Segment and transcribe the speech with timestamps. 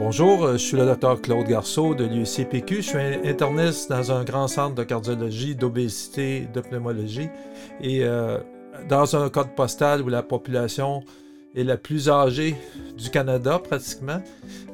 [0.00, 2.76] Bonjour, euh, je suis le docteur Claude Garceau de l'UCPQ.
[2.76, 7.28] Je suis interniste dans un grand centre de cardiologie, d'obésité, de pneumologie
[7.82, 8.38] et euh,
[8.88, 11.04] dans un code postal où la population
[11.54, 12.56] est la plus âgée
[12.96, 14.22] du Canada pratiquement.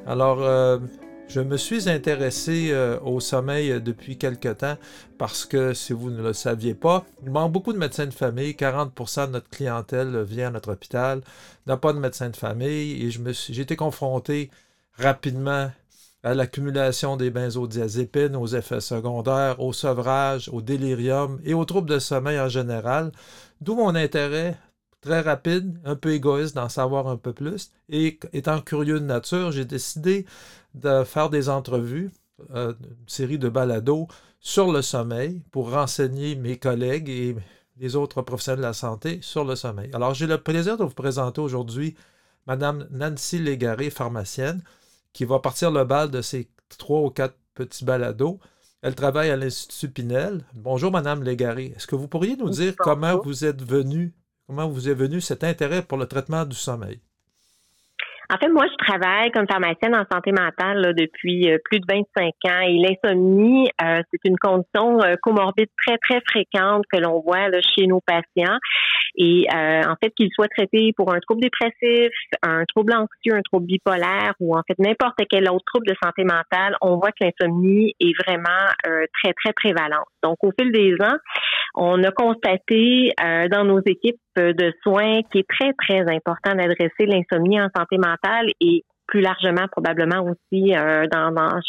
[0.05, 0.79] Alors, euh,
[1.27, 2.73] je me suis intéressé
[3.03, 4.77] au sommeil depuis quelque temps
[5.17, 8.51] parce que, si vous ne le saviez pas, il manque beaucoup de médecins de famille.
[8.51, 11.19] 40% de notre clientèle vient à notre hôpital,
[11.65, 14.49] n'a pas de médecin de famille et j'ai été confronté
[14.97, 15.71] rapidement
[16.23, 21.99] à l'accumulation des benzodiazépines, aux effets secondaires, au sevrage, au délirium et aux troubles de
[21.99, 23.11] sommeil en général,
[23.61, 24.57] d'où mon intérêt
[25.01, 27.71] très rapide, un peu égoïste d'en savoir un peu plus.
[27.87, 30.25] Et étant curieux de nature, j'ai décidé
[30.73, 32.11] de faire des entrevues,
[32.53, 34.07] euh, une série de balados
[34.39, 37.35] sur le sommeil pour renseigner mes collègues et
[37.77, 39.89] les autres professionnels de la santé sur le sommeil.
[39.93, 41.95] Alors, j'ai le plaisir de vous présenter aujourd'hui
[42.47, 44.61] Madame Nancy Légaré, pharmacienne,
[45.13, 48.39] qui va partir le bal de ces trois ou quatre petits balados.
[48.81, 50.45] Elle travaille à l'Institut Pinel.
[50.53, 51.73] Bonjour, Madame Légaré.
[51.75, 54.13] Est-ce que vous pourriez nous dire comment vous êtes venu,
[54.47, 57.01] comment vous est venu cet intérêt pour le traitement du sommeil?
[58.29, 62.33] En fait, moi, je travaille comme pharmacienne en santé mentale depuis euh, plus de 25
[62.51, 67.49] ans et l'insomnie, euh, c'est une condition euh, comorbide très, très fréquente que l'on voit
[67.61, 68.57] chez nos patients.
[69.17, 72.11] Et en fait, qu'ils soient traités pour un trouble dépressif,
[72.43, 76.23] un trouble anxieux, un trouble bipolaire ou en fait n'importe quel autre trouble de santé
[76.23, 80.07] mentale, on voit que l'insomnie est vraiment très, très prévalente.
[80.23, 81.17] Donc, au fil des ans,
[81.75, 83.11] on a constaté
[83.51, 88.51] dans nos équipes de soins qui est très, très important d'adresser l'insomnie en santé mentale
[88.61, 91.05] et plus largement probablement aussi euh,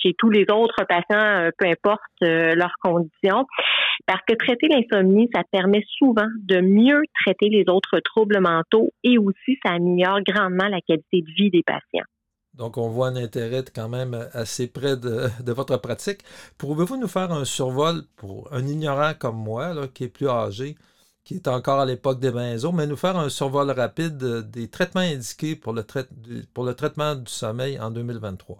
[0.00, 3.46] chez tous les autres patients, euh, peu importe euh, leurs conditions,
[4.06, 9.18] parce que traiter l'insomnie, ça permet souvent de mieux traiter les autres troubles mentaux et
[9.18, 12.06] aussi ça améliore grandement la qualité de vie des patients.
[12.54, 16.22] Donc, on voit un intérêt quand même assez près de, votre pratique.
[16.58, 20.74] Pouvez-vous nous faire un survol pour un ignorant comme moi, qui est plus âgé,
[21.28, 24.16] qui est encore à l'époque des benzos, mais nous faire un survol rapide
[24.50, 28.56] des traitements indiqués pour le, traitement du sommeil en 2023.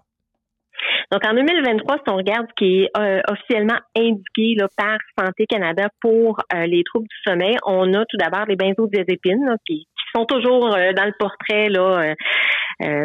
[1.10, 5.46] Donc, en 2023, si on regarde ce qui est euh, officiellement indiqué là, par Santé
[5.46, 10.04] Canada pour euh, les troubles du sommeil, on a tout d'abord les benzodiazépines qui, qui,
[10.14, 12.14] sont toujours euh, dans le portrait là,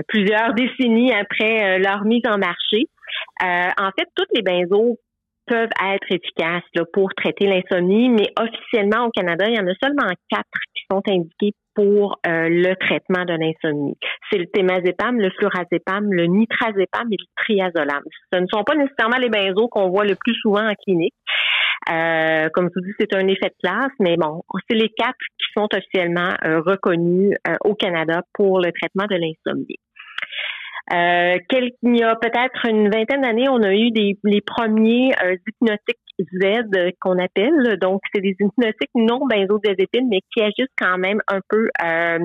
[0.10, 2.90] plusieurs décennies après leur mise en marché.
[3.42, 4.98] en fait, toutes les benzos
[5.46, 9.74] peuvent être efficaces là, pour traiter l'insomnie, mais officiellement au Canada, il y en a
[9.82, 13.98] seulement quatre qui sont indiqués pour euh, le traitement de l'insomnie.
[14.32, 18.04] C'est le thémazépam, le flurazépam, le nitrazépam et le triazolam.
[18.32, 21.16] Ce ne sont pas nécessairement les benzos qu'on voit le plus souvent en clinique.
[21.90, 25.18] Euh, comme je vous dis, c'est un effet de classe, mais bon, c'est les quatre
[25.38, 29.80] qui sont officiellement euh, reconnus au Canada pour le traitement de l'insomnie.
[30.92, 31.38] Euh,
[31.84, 35.98] il y a peut-être une vingtaine d'années, on a eu des, les premiers euh, hypnotiques
[36.20, 37.78] Z qu'on appelle.
[37.82, 42.20] Donc, c'est des hypnotiques non benzodiazépines, mais qui agissent quand même un peu euh,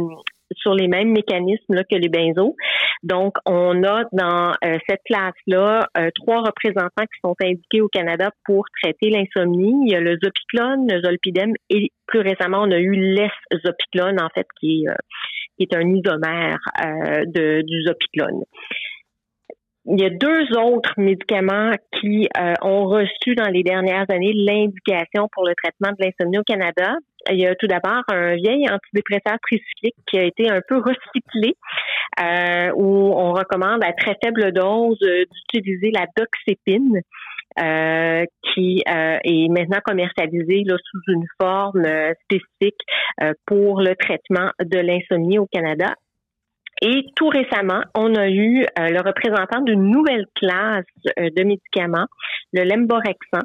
[0.57, 2.57] sur les mêmes mécanismes là, que les benzos.
[3.05, 5.87] Donc, on a dans euh, cette classe-là
[6.17, 9.75] trois représentants qui sont indiqués au Canada pour traiter l'insomnie.
[9.87, 14.29] Il y a le zopiclone, le zolpidem et plus récemment, on a eu l'es-zopiclone, en
[14.35, 14.89] fait, qui est
[15.59, 18.45] qui est un isomère euh, de, du zopiclone.
[19.91, 25.29] Il y a deux autres médicaments qui euh, ont reçu dans les dernières années l'indication
[25.33, 26.95] pour le traitement de l'insomnie au Canada.
[27.31, 31.55] Il y a tout d'abord un vieil antidépresseur tricyclique qui a été un peu recyclé,
[32.21, 37.01] euh, où on recommande à très faible dose d'utiliser la doxépine.
[37.59, 42.79] Euh, qui euh, est maintenant commercialisé là, sous une forme euh, spécifique
[43.47, 45.93] pour le traitement de l'insomnie au Canada.
[46.83, 50.85] Et tout récemment, on a eu le représentant d'une nouvelle classe
[51.17, 52.07] de médicaments,
[52.53, 53.43] le lemborexant,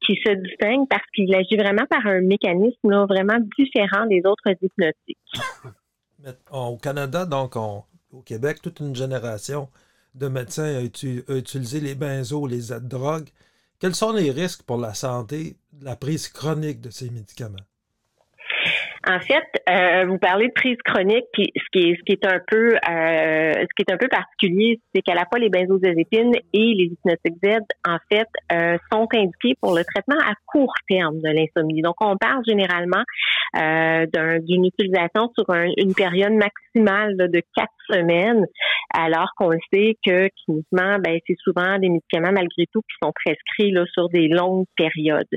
[0.00, 5.18] qui se distingue parce qu'il agit vraiment par un mécanisme vraiment différent des autres hypnotiques.
[6.52, 9.68] Au Canada, donc, au Québec, toute une génération
[10.16, 13.28] de médecins a, utilisé les benzos, les drogues.
[13.78, 17.56] Quels sont les risques pour la santé de la prise chronique de ces médicaments?
[19.08, 22.26] En fait, euh, vous parlez de prise chronique, puis ce qui est, ce qui est
[22.26, 26.34] un peu, euh, ce qui est un peu particulier, c'est qu'à la fois les benzodiazépines
[26.52, 31.20] et les hypnotiques Z, en fait, euh, sont indiqués pour le traitement à court terme
[31.20, 31.82] de l'insomnie.
[31.82, 33.02] Donc, on parle généralement
[33.54, 35.46] d'une utilisation sur
[35.78, 38.44] une période maximale de quatre semaines,
[38.92, 43.70] alors qu'on sait que cliniquement, ben, c'est souvent des médicaments malgré tout qui sont prescrits
[43.70, 45.28] là, sur des longues périodes.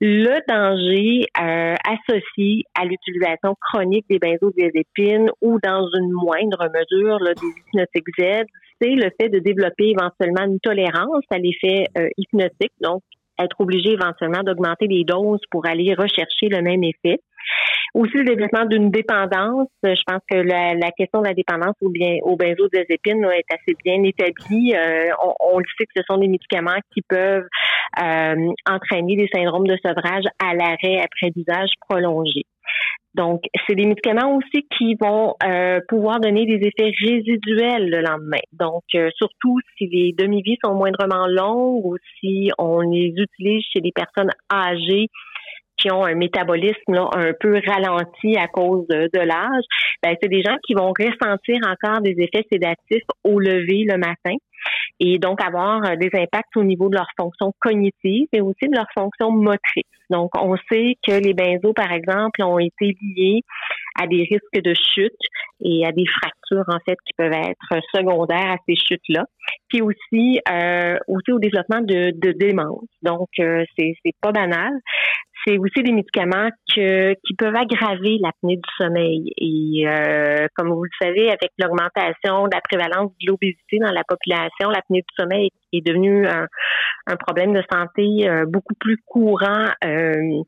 [0.00, 7.48] Le danger associé à l'utilisation utilisation chronique des benzodiazépines ou dans une moindre mesure des
[7.48, 8.46] hypnotiques Z,
[8.80, 11.86] c'est le fait de développer éventuellement une tolérance à l'effet
[12.18, 13.02] hypnotique, donc
[13.38, 17.20] être obligé éventuellement d'augmenter les doses pour aller rechercher le même effet.
[17.94, 19.68] Aussi le développement d'une dépendance.
[19.82, 24.02] Je pense que la, question de la dépendance au, bien, au benzodiazépine est assez bien
[24.02, 24.74] établie.
[24.74, 25.10] Euh,
[25.40, 27.46] on, le sait que ce sont des médicaments qui peuvent
[28.02, 32.46] euh, entraîner des syndromes de sevrage à l'arrêt après l'usage prolongé.
[33.14, 38.42] Donc, c'est des médicaments aussi qui vont euh, pouvoir donner des effets résiduels le lendemain.
[38.52, 38.82] Donc,
[39.16, 44.30] surtout si les demi-vies sont moindrement longues ou si on les utilise chez des personnes
[44.52, 45.08] âgées
[45.76, 49.64] qui ont un métabolisme un peu ralenti à cause de, l'âge,
[50.02, 54.36] ben, c'est des gens qui vont ressentir encore des effets sédatifs au lever le matin
[55.00, 58.74] et donc avoir euh, des impacts au niveau de leur fonction cognitive et aussi de
[58.74, 59.84] leur fonction motrice.
[60.10, 63.40] Donc, on sait que les benzos, par exemple, ont été liés
[64.00, 65.12] à des risques de chute
[65.60, 69.24] et à des fractures, en fait, qui peuvent être secondaires à ces chutes-là.
[69.68, 72.88] Puis aussi, euh, aussi au développement de, de démence.
[73.02, 74.72] Donc, euh, c'est pas banal
[75.46, 79.32] c'est aussi des médicaments qui peuvent aggraver l'apnée du sommeil.
[79.36, 84.04] Et euh, comme vous le savez, avec l'augmentation de la prévalence de l'obésité dans la
[84.04, 86.46] population, l'apnée du sommeil est devenue un,
[87.16, 89.68] problème de santé euh, beaucoup plus courant.
[89.84, 90.42] Euh,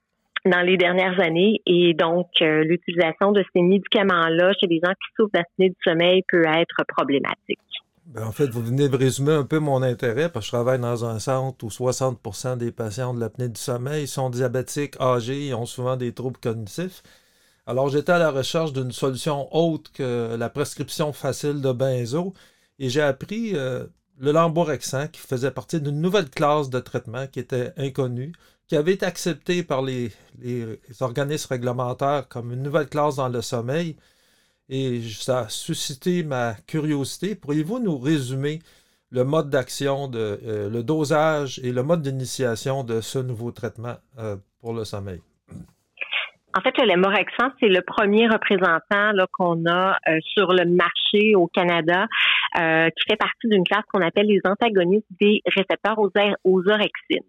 [0.44, 5.32] dans les dernières années et donc l'utilisation de ces médicaments-là chez les gens qui souffrent
[5.34, 7.58] d'apnée du sommeil peut être problématique.
[8.06, 10.78] Ben, en fait, vous venez de résumer un peu mon intérêt parce que je travaille
[10.78, 15.54] dans un centre où 60% des patients de l'apnée du sommeil sont diabétiques, âgés et
[15.54, 17.02] ont souvent des troubles cognitifs.
[17.66, 22.32] Alors, j'étais à la recherche d'une solution autre que la prescription facile de benzo
[22.78, 23.86] et j'ai appris euh,
[24.18, 28.32] le lamborexant qui faisait partie d'une nouvelle classe de traitement qui était inconnue,
[28.68, 30.12] qui avait été acceptée par les
[31.00, 33.96] organismes réglementaires comme une nouvelle classe dans le sommeil
[34.68, 37.34] et ça a suscité ma curiosité.
[37.34, 38.60] Pourriez-vous nous résumer
[39.10, 44.36] le mode d'action, euh, le dosage et le mode d'initiation de ce nouveau traitement euh,
[44.60, 45.20] pour le sommeil?
[46.54, 52.06] En fait, le c'est le premier représentant qu'on a euh, sur le marché au Canada
[52.54, 57.28] qui fait partie d'une classe qu'on appelle les antagonistes des récepteurs aux orexines.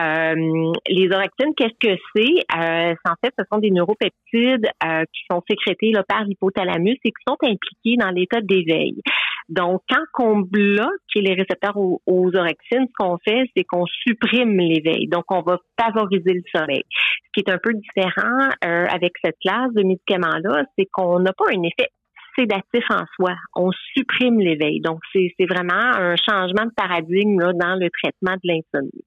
[0.00, 2.44] Euh, les orexines, qu'est-ce que c'est?
[2.56, 7.10] Euh, en fait, ce sont des neuropeptides euh, qui sont sécrétés là, par l'hypothalamus et
[7.10, 9.00] qui sont impliqués dans l'état d'éveil.
[9.48, 12.00] Donc, quand on bloque les récepteurs aux,
[12.34, 15.08] orexines, ce qu'on fait, c'est qu'on supprime l'éveil.
[15.08, 16.84] Donc, on va favoriser le sommeil.
[16.90, 21.46] Ce qui est un peu différent avec cette classe de médicaments-là, c'est qu'on n'a pas
[21.54, 21.90] un effet
[22.38, 23.34] sédatif en soi.
[23.54, 24.80] On supprime l'éveil.
[24.80, 29.04] Donc, c'est vraiment un changement de paradigme là, dans le traitement de l'insomnie.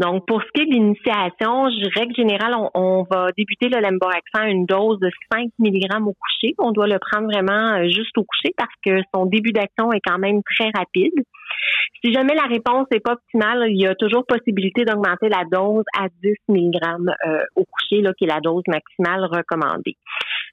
[0.00, 1.64] Donc, pour ce qui est de l'initiation,
[1.94, 6.14] règle générale, on, on va débuter le lemboraxant à une dose de 5 mg au
[6.14, 6.54] coucher.
[6.58, 10.00] On doit le prendre vraiment euh, juste au coucher parce que son début d'action est
[10.02, 11.12] quand même très rapide.
[12.02, 15.84] Si jamais la réponse n'est pas optimale, il y a toujours possibilité d'augmenter la dose
[15.98, 16.76] à 10 mg
[17.26, 19.96] euh, au coucher, là, qui est la dose maximale recommandée.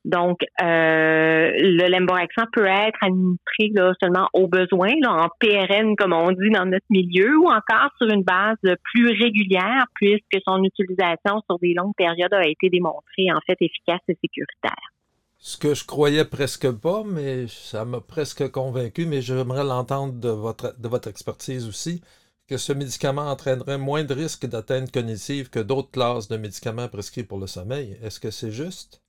[0.08, 6.50] Donc, euh, le lemboraxant peut être administré seulement au besoin, en PRN, comme on dit
[6.50, 8.56] dans notre milieu, ou encore sur une base
[8.94, 14.00] plus régulière, puisque son utilisation sur des longues périodes a été démontrée en fait efficace
[14.08, 14.94] et sécuritaire.
[15.40, 20.30] Ce que je croyais presque pas, mais ça m'a presque convaincu, mais j'aimerais l'entendre de
[20.30, 22.02] votre, de votre expertise aussi,
[22.48, 27.26] que ce médicament entraînerait moins de risques d'atteinte cognitive que d'autres classes de médicaments prescrits
[27.26, 27.98] pour le sommeil.
[28.02, 29.02] Est-ce que c'est juste?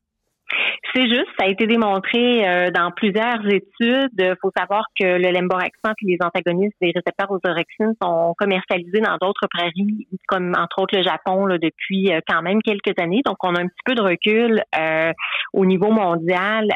[0.95, 4.11] C'est juste, ça a été démontré euh, dans plusieurs études.
[4.19, 9.01] Il faut savoir que le lemboraxant et les antagonistes des récepteurs aux orexines sont commercialisés
[9.01, 13.21] dans d'autres prairies, comme entre autres le Japon, depuis euh, quand même quelques années.
[13.27, 15.13] Donc, on a un petit peu de recul euh,
[15.53, 16.69] au niveau mondial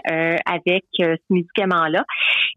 [0.47, 2.04] avec ce médicament-là.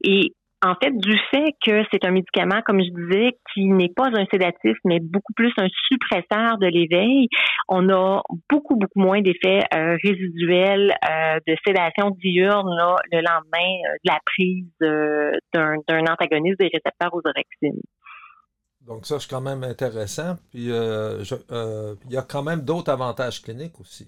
[0.04, 0.34] Et
[0.66, 4.26] en fait, du fait que c'est un médicament, comme je disais, qui n'est pas un
[4.32, 7.28] sédatif, mais beaucoup plus un suppresseur de l'éveil,
[7.68, 12.68] on a beaucoup, beaucoup moins d'effets euh, résiduels euh, de sédation diurne
[13.12, 14.66] le lendemain euh, de la prise
[15.54, 17.82] d'un antagoniste des récepteurs aux orexines.
[18.82, 20.36] Donc ça, c'est quand même intéressant.
[20.50, 24.08] Puis il y a quand même d'autres avantages cliniques aussi.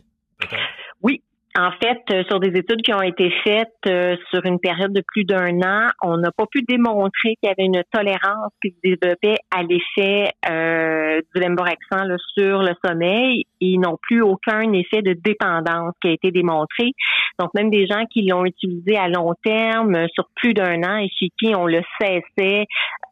[1.59, 5.01] En fait, euh, sur des études qui ont été faites euh, sur une période de
[5.07, 8.75] plus d'un an, on n'a pas pu démontrer qu'il y avait une tolérance qui se
[8.83, 12.05] développait à l'effet euh, du lemboraxant
[12.37, 16.91] sur le sommeil et non plus aucun effet de dépendance qui a été démontré.
[17.39, 21.09] Donc, même des gens qui l'ont utilisé à long terme sur plus d'un an et
[21.09, 22.65] chez qui on le cessait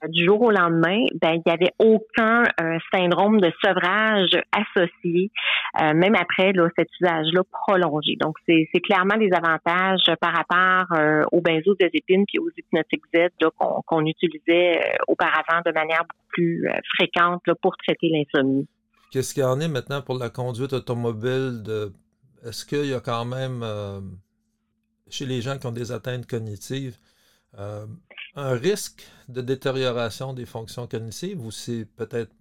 [0.10, 2.44] du jour au lendemain, ben, il n'y avait aucun
[2.94, 5.32] syndrome de sevrage associé,
[5.80, 8.16] même après là, cet usage-là prolongé.
[8.20, 13.30] Donc, Donc, c'est clairement des avantages par rapport euh, aux benzodiazépines puis aux hypnotiques Z
[13.56, 18.68] qu'on utilisait euh, auparavant de manière beaucoup plus fréquente pour traiter l'insomnie.
[19.12, 21.63] Qu'est-ce qu'il y en est maintenant pour la conduite automobile?
[22.46, 23.63] Est-ce qu'il y a quand même,
[25.10, 26.98] chez les gens qui ont des atteintes cognitives,
[27.58, 32.34] un risque de détérioration des fonctions cognitives ou c'est peut-être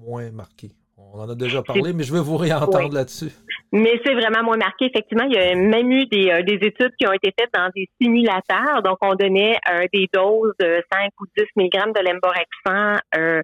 [0.00, 0.70] moins marqué?
[0.96, 3.32] On en a déjà parlé, mais je veux vous réentendre là-dessus.
[3.76, 4.84] Mais c'est vraiment moins marqué.
[4.84, 7.68] Effectivement, il y a même eu des, euh, des, études qui ont été faites dans
[7.74, 8.84] des simulateurs.
[8.84, 13.42] Donc, on donnait euh, des doses de 5 ou 10 mg de lemborexant euh,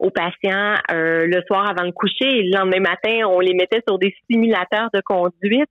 [0.00, 2.26] aux patients euh, le soir avant le coucher.
[2.26, 5.70] Et le lendemain matin, on les mettait sur des simulateurs de conduite.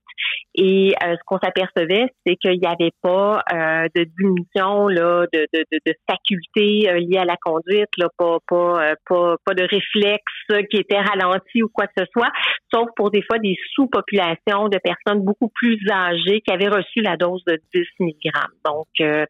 [0.54, 5.78] Et ce qu'on s'apercevait, c'est qu'il n'y avait pas de diminution là, de, de, de,
[5.86, 10.98] de facultés liées à la conduite, là, pas, pas, pas, pas de réflexes qui étaient
[11.00, 12.30] ralentis ou quoi que ce soit,
[12.72, 17.00] sauf pour des fois des sous population de personnes beaucoup plus âgées qui avaient reçu
[17.00, 18.32] la dose de 10 mg.
[18.64, 19.26] Donc, euh,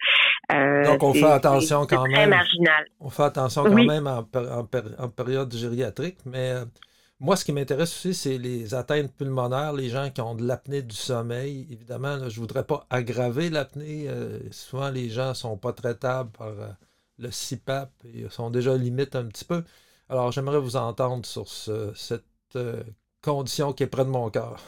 [0.53, 2.13] euh, Donc on fait attention quand même.
[2.13, 2.87] Très marginal.
[3.01, 6.65] On fait attention quand même en, période gériatrique, mais euh,
[7.19, 10.83] moi, ce qui m'intéresse aussi, c'est les atteintes pulmonaires, les gens qui ont de l'apnée
[10.83, 11.67] du sommeil.
[11.71, 14.07] Évidemment, je ne voudrais pas aggraver l'apnée.
[14.51, 16.53] souvent, les gens ne sont pas traitables par
[17.19, 19.63] le CPAP et sont déjà limite un petit peu.
[20.09, 22.25] Alors, j'aimerais vous entendre sur cette
[23.23, 24.61] condition qui est près de mon cœur.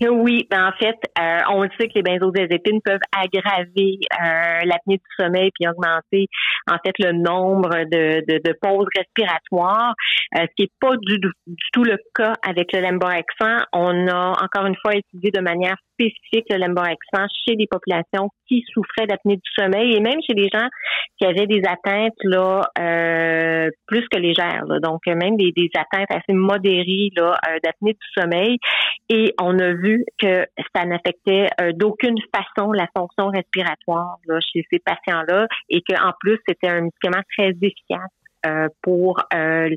[0.00, 5.16] Oui, ben, en fait, euh, on sait que les benzodiazépines peuvent aggraver euh, l'apnée du
[5.16, 6.26] sommeil puis augmenter
[6.68, 9.94] en fait le nombre de, pauses respiratoires,
[10.36, 11.20] euh, ce qui n'est pas du,
[11.72, 13.64] tout le cas avec le lemborexant.
[13.72, 18.64] On a encore une fois étudié de manière spécifique le lemborexant chez des populations qui
[18.72, 20.68] souffraient d'apnée du sommeil et même chez des gens
[21.18, 26.32] qui avaient des atteintes là euh, plus que légères, donc même des, des, atteintes assez
[26.32, 28.58] modérées là euh, d'apnée du sommeil.
[29.10, 34.64] Et on a vu que ça n'affectait euh, d'aucune façon la fonction respiratoire là, chez
[34.70, 38.10] ces patients-là et qu'en plus c'était un médicament très efficace
[38.46, 39.68] euh, pour euh,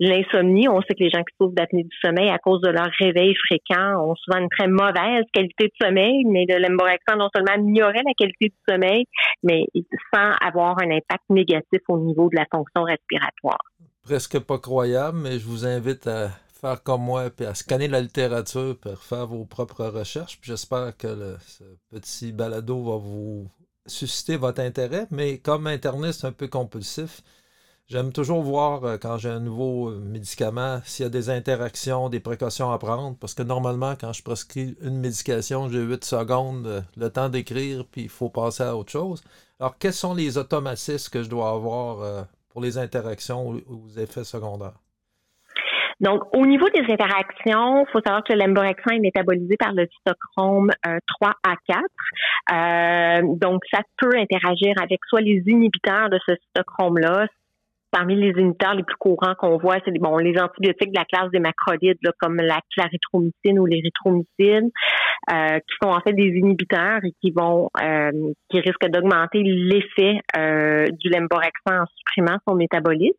[0.00, 0.68] l'insomnie.
[0.68, 3.34] On sait que les gens qui souffrent d'apnée du sommeil à cause de leur réveil
[3.48, 8.02] fréquent ont souvent une très mauvaise qualité de sommeil, mais le lemborexant non seulement améliorait
[8.04, 9.04] la qualité du sommeil,
[9.42, 9.64] mais
[10.14, 13.58] sans avoir un impact négatif au niveau de la fonction respiratoire.
[14.02, 16.28] Presque pas croyable, mais je vous invite à
[16.60, 20.38] faire comme moi, puis à scanner la littérature, pour faire vos propres recherches.
[20.42, 23.48] j'espère que ce petit balado va vous
[23.86, 25.06] susciter votre intérêt.
[25.10, 27.22] Mais comme interniste un peu compulsif,
[27.92, 32.08] J'aime toujours voir euh, quand j'ai un nouveau euh, médicament s'il y a des interactions,
[32.08, 36.66] des précautions à prendre, parce que normalement, quand je prescris une médication, j'ai 8 secondes,
[36.66, 39.22] euh, le temps d'écrire, puis il faut passer à autre chose.
[39.60, 44.24] Alors, quels sont les automatismes que je dois avoir pour les interactions ou aux effets
[44.24, 44.78] secondaires?
[46.00, 50.70] Donc, au niveau des interactions, il faut savoir que le est métabolisé par le cytochrome
[51.20, 51.56] 3 a
[52.48, 53.38] 4.
[53.38, 57.26] donc, ça peut interagir avec soit les inhibiteurs de ce cytochrome-là,
[57.92, 61.30] parmi les inhibiteurs les plus courants qu'on voit, c'est bon, les antibiotiques de la classe
[61.30, 64.70] des macrolides, comme la clarithromycine ou l'érythromycine,
[65.30, 68.10] euh, qui sont en fait des inhibiteurs et qui vont euh,
[68.50, 73.12] qui risquent d'augmenter l'effet euh, du lemborexant en supprimant son métabolisme.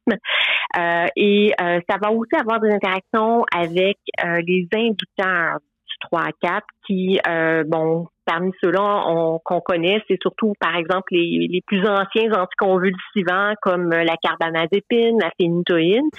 [1.15, 3.97] et ça va aussi avoir des interactions avec
[4.45, 5.72] les inducteurs du
[6.11, 7.19] 3 à 4 qui,
[7.67, 14.15] bon, parmi ceux-là qu'on connaît, c'est surtout, par exemple, les, plus anciens anticonvulsivants comme la
[14.17, 16.09] carbamazépine, la phénitoïne,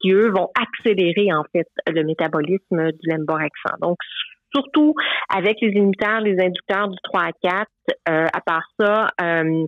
[0.00, 3.76] qui, eux, vont accélérer, en fait, le métabolisme du lemborexant.
[3.80, 3.96] Donc,
[4.54, 4.94] surtout
[5.28, 7.68] avec les inhibiteurs, les inducteurs du 3 à 4,
[8.08, 9.66] euh, à part ça, euh,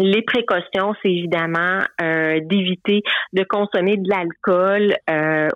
[0.00, 4.94] les précautions, c'est évidemment euh, d'éviter de consommer de l'alcool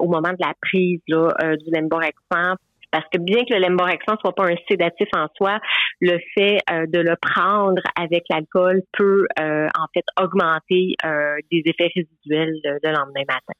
[0.01, 2.57] au moment de la prise là, du lemborexant
[2.93, 5.59] parce que bien que le lemborexant soit pas un sédatif en soi,
[6.01, 11.63] le fait euh, de le prendre avec l'alcool peut euh, en fait augmenter euh, des
[11.65, 13.55] effets résiduels de lendemain matin.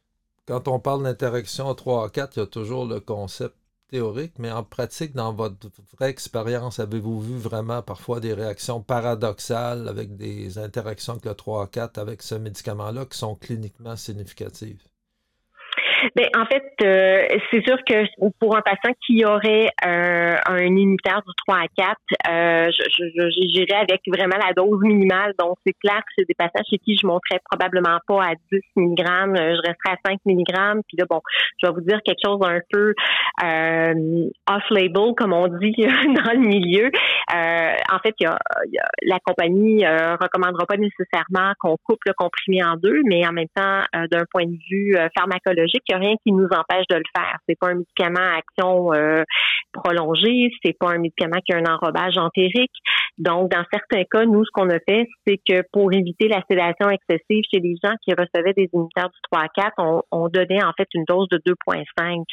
[0.47, 3.55] Quand on parle d'interaction 3 à 4, il y a toujours le concept
[3.89, 9.87] théorique, mais en pratique, dans votre vraie expérience, avez-vous vu vraiment parfois des réactions paradoxales
[9.89, 14.83] avec des interactions avec le 3 à 4 avec ce médicament-là qui sont cliniquement significatives?
[16.17, 18.05] Ben, en fait, euh, c'est sûr que
[18.41, 21.97] pour un patient qui aurait euh, un unitaire du 3 à 4,
[22.29, 22.71] euh,
[23.53, 25.33] j'irais avec vraiment la dose minimale.
[25.39, 28.61] Donc, c'est clair que c'est des patients chez qui je monterais probablement pas à 10
[28.77, 30.83] mg, je resterais à 5 mg.
[30.89, 31.21] Puis là, bon,
[31.63, 32.95] je vais vous dire quelque chose d'un peu
[34.49, 36.91] off-label, comme on dit dans le milieu.
[37.33, 38.39] En fait, y a,
[39.03, 43.49] la compagnie ne recommandera pas nécessairement qu'on coupe le comprimé en deux, mais en même
[43.55, 47.05] temps, d'un point de vue pharmacologique, il n'y a rien qui nous empêche de le
[47.17, 47.37] faire.
[47.49, 48.91] C'est pas un médicament à action
[49.73, 52.73] prolongée, c'est pas un médicament qui a un enrobage entérique.
[53.19, 56.89] Donc, dans certains cas, nous, ce qu'on a fait, c'est que pour éviter la sédation
[56.89, 60.65] excessive chez les gens qui recevaient des inhibiteurs du 3 à 4, on, on donnait
[60.65, 62.25] en fait une dose de 2,5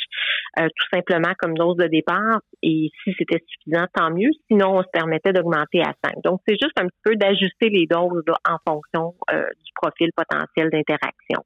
[0.60, 2.40] euh, tout simplement comme dose de départ.
[2.64, 4.32] Et si c'était suffisant, tant mieux.
[4.50, 6.24] Sinon, on se permettait d'augmenter à 5.
[6.24, 10.70] Donc, c'est juste un petit peu d'ajuster les doses en fonction euh, du profil potentiel
[10.72, 11.44] d'interaction.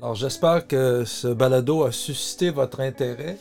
[0.00, 3.36] Alors, j'espère que ce balado a suscité votre intérêt.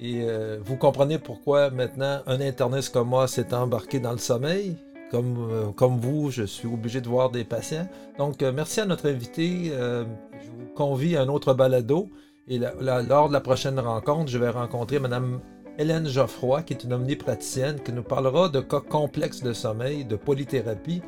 [0.00, 4.76] Et euh, vous comprenez pourquoi maintenant un interniste comme moi s'est embarqué dans le sommeil?
[5.10, 7.88] Comme, euh, comme vous, je suis obligé de voir des patients.
[8.18, 9.70] Donc, euh, merci à notre invité.
[9.72, 12.10] je vous convie à un autre balado.
[12.48, 15.40] Et lors de la prochaine rencontre, je vais rencontrer Mme
[15.78, 20.16] Hélène Geoffroy, qui est une omnipraticienne, qui nous parlera de cas complexes de sommeil, de
[20.16, 21.02] polythérapie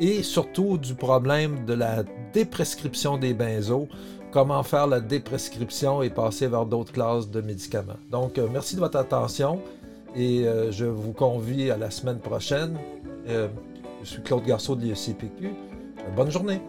[0.00, 3.88] et surtout du problème de la déprescription des benzos
[4.32, 7.98] comment faire la déprescription et passer vers d'autres classes de médicaments.
[8.10, 9.60] Donc, euh, merci de votre attention
[10.16, 12.76] et euh, je vous convie à la semaine prochaine.
[13.28, 13.48] Euh,
[14.02, 15.50] je suis Claude Garceau de l'IECPQ.
[16.16, 16.60] bonne journée.